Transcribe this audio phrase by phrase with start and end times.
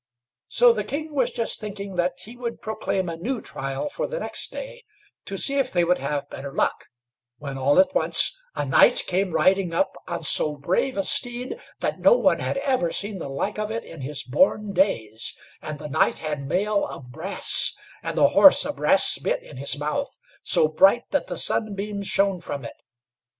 [0.47, 4.19] So the king was just thinking that he would proclaim a new trial for the
[4.19, 4.83] next day,
[5.25, 6.85] to see if they would have better luck,
[7.37, 11.99] when all at once a knight came riding up on so brave a steed, that
[11.99, 15.87] no one had ever seen the like of it in his born days, and the
[15.87, 20.67] knight had mail of brass, and the horse a brass bit in his mouth, so
[20.67, 22.81] bright that the sunbeams shone from it.